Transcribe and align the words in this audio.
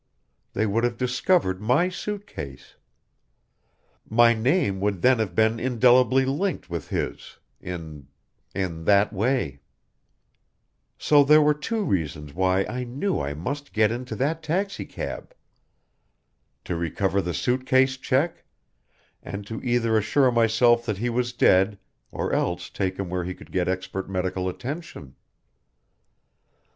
They 0.53 0.65
would 0.65 0.83
have 0.83 0.97
discovered 0.97 1.61
my 1.61 1.87
suit 1.87 2.25
case. 2.25 2.75
My 4.09 4.33
name 4.33 4.79
would 4.81 5.03
then 5.03 5.19
have 5.19 5.35
been 5.35 5.59
indelibly 5.59 6.25
linked 6.25 6.71
with 6.71 6.87
his 6.87 7.37
in 7.61 8.07
in 8.55 8.85
that 8.85 9.13
way 9.13 9.61
"So 10.97 11.23
there 11.23 11.39
were 11.43 11.53
two 11.53 11.83
reasons 11.83 12.33
why 12.33 12.65
I 12.65 12.83
knew 12.83 13.19
I 13.19 13.35
must 13.35 13.73
get 13.73 13.91
into 13.91 14.15
that 14.15 14.41
taxicab: 14.41 15.35
to 16.65 16.75
recover 16.75 17.21
the 17.21 17.35
suit 17.35 17.67
case 17.67 17.95
check 17.95 18.43
and 19.21 19.45
to 19.45 19.61
either 19.61 19.95
assure 19.95 20.31
myself 20.31 20.83
that 20.87 20.97
he 20.97 21.11
was 21.11 21.31
dead, 21.31 21.77
or 22.11 22.33
else 22.33 22.71
take 22.71 22.97
him 22.97 23.11
where 23.11 23.23
he 23.23 23.35
could 23.35 23.51
get 23.51 23.67
expert 23.67 24.09
medical 24.09 24.49
attention. 24.49 25.13